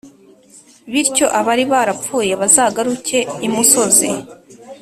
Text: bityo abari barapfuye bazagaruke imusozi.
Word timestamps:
bityo 0.91 1.25
abari 1.39 1.63
barapfuye 1.71 2.33
bazagaruke 2.41 3.17
imusozi. 3.47 4.09